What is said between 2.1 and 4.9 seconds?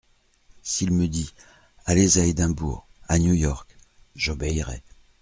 à Edimbourg, à New York, j'obéirai.